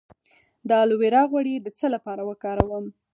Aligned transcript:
د 0.67 0.69
الوویرا 0.83 1.21
غوړي 1.31 1.55
د 1.61 1.67
څه 1.77 1.85
لپاره 1.95 2.21
وکاروم؟ 2.29 2.85